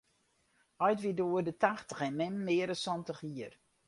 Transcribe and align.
Heit 0.83 0.99
wie 1.03 1.15
doe 1.17 1.29
oer 1.33 1.45
de 1.47 1.55
tachtich 1.63 2.01
en 2.07 2.17
mem 2.19 2.35
mear 2.45 2.69
as 2.73 2.83
santich 2.85 3.21
jier. 3.27 3.53